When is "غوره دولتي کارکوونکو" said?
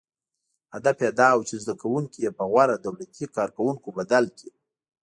2.51-3.87